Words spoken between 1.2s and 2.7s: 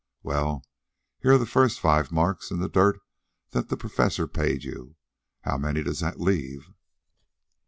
are the first five marks in the